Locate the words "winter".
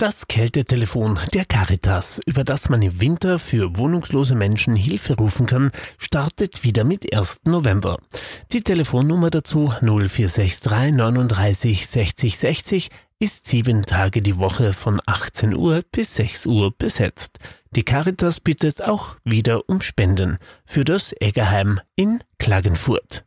3.02-3.38